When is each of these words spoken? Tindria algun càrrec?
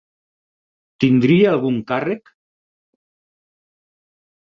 Tindria 1.05 1.53
algun 1.57 1.79
càrrec? 1.93 2.35